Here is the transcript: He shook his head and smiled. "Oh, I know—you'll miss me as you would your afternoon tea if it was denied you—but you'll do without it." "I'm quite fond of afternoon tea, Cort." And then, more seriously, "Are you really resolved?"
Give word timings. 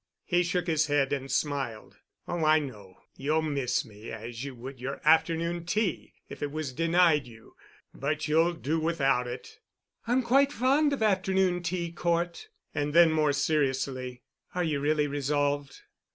He 0.25 0.41
shook 0.41 0.65
his 0.65 0.87
head 0.87 1.13
and 1.13 1.31
smiled. 1.31 1.97
"Oh, 2.27 2.43
I 2.43 2.57
know—you'll 2.57 3.43
miss 3.43 3.85
me 3.85 4.09
as 4.11 4.43
you 4.43 4.55
would 4.55 4.79
your 4.81 4.99
afternoon 5.05 5.63
tea 5.63 6.15
if 6.27 6.41
it 6.41 6.51
was 6.51 6.73
denied 6.73 7.27
you—but 7.27 8.27
you'll 8.27 8.53
do 8.53 8.79
without 8.79 9.27
it." 9.27 9.59
"I'm 10.07 10.23
quite 10.23 10.51
fond 10.51 10.91
of 10.93 11.03
afternoon 11.03 11.61
tea, 11.61 11.91
Cort." 11.91 12.47
And 12.73 12.95
then, 12.95 13.11
more 13.11 13.31
seriously, 13.31 14.23
"Are 14.55 14.63
you 14.63 14.79
really 14.79 15.05
resolved?" 15.05 15.81